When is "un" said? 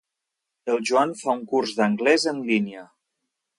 1.41-1.45